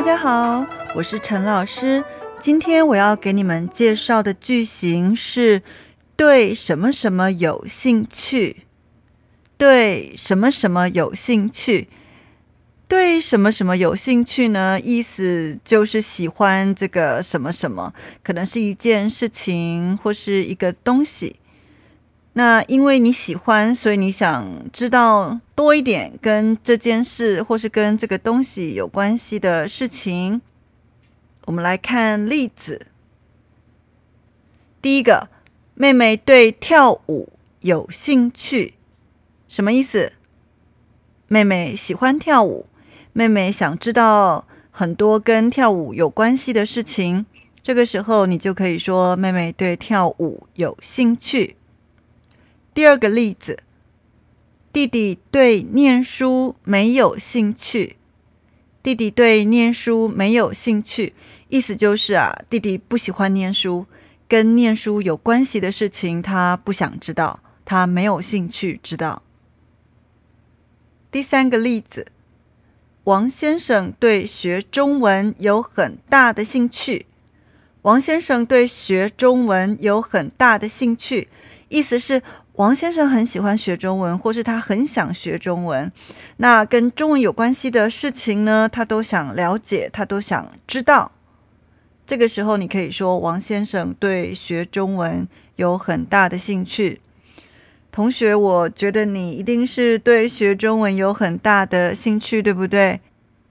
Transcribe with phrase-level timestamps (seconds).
[0.00, 2.02] 大家好，我是陈老师。
[2.38, 5.60] 今天我要给你们介绍的句型是
[6.16, 8.62] 对什么什么有兴趣，
[9.58, 11.90] 对什么什么有兴趣，
[12.88, 14.80] 对什么什么有兴趣呢？
[14.82, 17.92] 意思就是喜欢这个什么什么，
[18.22, 21.36] 可能是一件事情或是一个东西。
[22.40, 30.40] 那因为你喜欢，所以你想知道多一点跟这件事或是跟这个东西有关系的事情。
[31.44, 32.86] 我们来看例子。
[34.80, 35.28] 第一个，
[35.74, 37.28] 妹妹对跳舞
[37.60, 38.72] 有兴趣，
[39.46, 40.14] 什么意思？
[41.28, 42.64] 妹妹喜欢跳舞，
[43.12, 47.26] 妹妹想知道很多跟跳舞有关系的事情。
[47.62, 51.56] 这个时候，你就可以说妹妹对跳舞有兴趣。
[52.80, 53.58] 第二个例子，
[54.72, 57.96] 弟弟对念书没有兴趣。
[58.82, 61.12] 弟弟对念书没有兴趣，
[61.50, 63.84] 意思就是啊，弟弟不喜欢念书，
[64.26, 69.22] 跟念书有关系的事情他不想知道，他没有兴趣知道。
[71.10, 72.06] 第三个例子，
[73.04, 77.04] 王先生对学中文有很大的兴趣。
[77.82, 81.28] 王先生对学中文有很大的兴趣，
[81.68, 82.22] 意思是。
[82.54, 85.90] 王先生很喜欢学中文，或是他很想学中文。
[86.36, 91.12] 那跟中文有关系的事情呢，他都想了解，他都想知道。
[92.06, 97.00] 这个时候，你可以说王先生对学中文有很大的兴趣。
[97.92, 103.00] 同学，我觉得你一定是对学中文有很大的兴趣，对不对？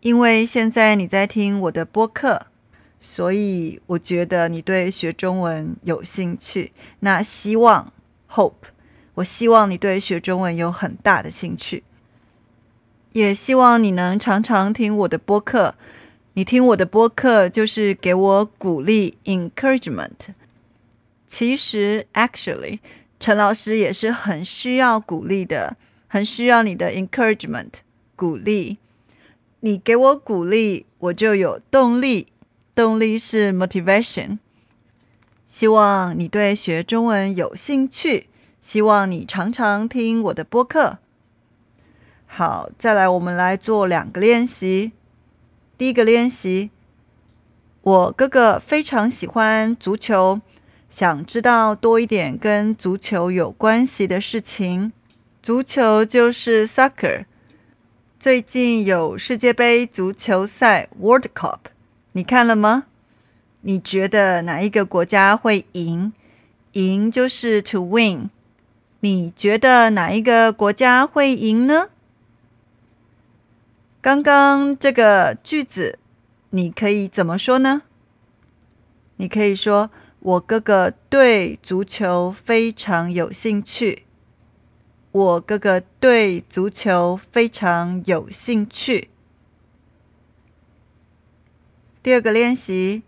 [0.00, 2.46] 因为现在你在听我的播客，
[2.98, 6.72] 所以我觉得你对学中文有兴趣。
[7.00, 7.92] 那希望
[8.30, 8.73] ，hope。
[9.14, 11.84] 我希望你对学中文有很大的兴趣，
[13.12, 15.76] 也希望你能常常听我的播客。
[16.36, 20.34] 你听我的播客就是给我鼓励 （encouragement）。
[21.28, 22.80] 其实，actually，
[23.20, 25.76] 陈老师也是很需要鼓励的，
[26.08, 27.70] 很需要你的 encouragement
[28.16, 28.78] 鼓励。
[29.60, 32.26] 你给我鼓励，我就有动力。
[32.74, 34.38] 动力是 motivation。
[35.46, 38.26] 希望你对学中文有兴趣。
[38.64, 40.96] 希望你常常听我的播客。
[42.24, 44.92] 好，再来，我们来做两个练习。
[45.76, 46.70] 第一个练习，
[47.82, 50.40] 我哥哥非常喜欢足球，
[50.88, 54.90] 想知道多一点跟足球有关系的事情。
[55.42, 57.26] 足球就是 soccer。
[58.18, 61.58] 最近有世界杯足球赛 World Cup，
[62.12, 62.84] 你看了吗？
[63.60, 66.14] 你觉得哪一个国家会赢？
[66.72, 68.30] 赢就是 to win。
[69.04, 71.90] 你觉得哪一个国家会赢呢？
[74.00, 75.98] 刚刚这个句子，
[76.48, 77.82] 你可以怎么说呢？
[79.16, 84.04] 你可以说：“我哥哥对足球非常有兴趣。”
[85.12, 89.10] 我哥哥对足球非常有兴趣。
[92.02, 93.02] 第二个练习，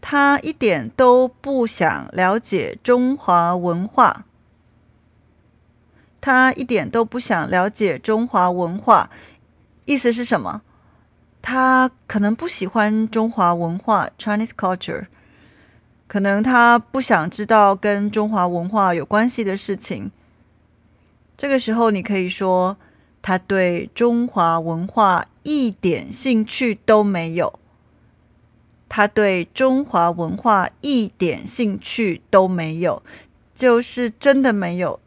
[0.00, 4.24] 他一点都不想了解中华文化。
[6.20, 9.10] 他一点都不想了解中华文化，
[9.84, 10.62] 意思是什么？
[11.40, 15.06] 他可能不喜欢中华文化 （Chinese culture），
[16.06, 20.10] 可能他不想知道跟中华文化有关系的事情。
[21.36, 22.76] 这个时候，你可以说
[23.22, 27.58] 他对中华文化一点兴趣都没有。
[28.88, 33.02] 他对中华文化一点兴趣都没有，
[33.54, 34.98] 就是真的没有。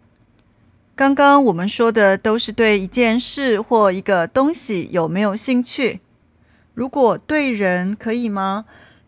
[1.01, 5.99] 刚刚我们说的都是对一件事或一个东西有没有兴趣。
[6.75, 8.65] 如果对人可以吗？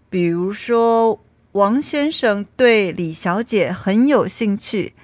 [0.10, 4.96] 比如说，王先生对李小姐很有兴趣，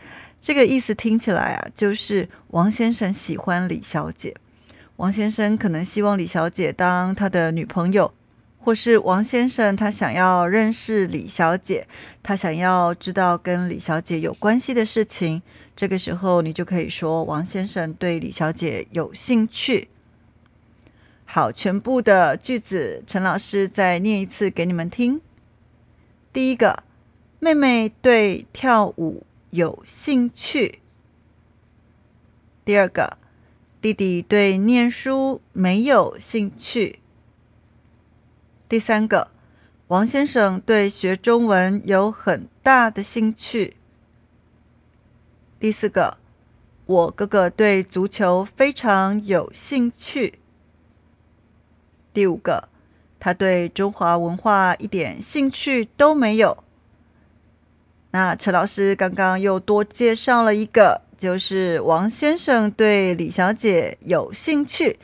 [0.42, 4.36] 这个意思听起来啊，就是王先生喜欢李小姐。
[4.96, 8.12] 王先生可能希望李小姐当他的女朋友，
[8.60, 11.88] 或是王先生他想要认识李小姐，
[12.22, 15.42] 他想要知道跟李小姐有关系的事情。
[15.76, 19.88] 这个时候，你就可以说王先生对李小姐有兴趣。
[21.24, 25.22] 好，全部的句子，陈老师再念一次给你们听。
[26.34, 26.84] 第一个，
[27.40, 30.80] 妹妹对跳舞有兴趣。
[32.66, 33.18] 第二个，
[33.80, 37.00] 弟弟对念书没有兴趣。
[38.70, 39.32] 第三个，
[39.88, 43.76] 王先生对学中文有很大的兴趣。
[45.60, 46.18] 第四个，
[46.86, 50.38] 我哥哥对足球非常有兴趣。
[52.14, 52.70] 第五个，
[53.20, 56.64] 他对中华文化一点兴趣都没有。
[58.12, 65.00] 那陈老师刚刚又多介绍了一个，就是王先生对李小姐有兴趣，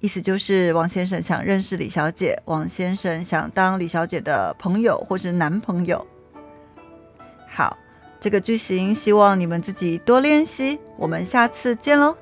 [0.00, 6.06] 意思就是王先生想认识李小姐，王先生想当李小姐的朋友或是男朋友。
[7.46, 7.76] 好，
[8.18, 12.16] 这个句型希望你们自己多练习，我们下次见喽。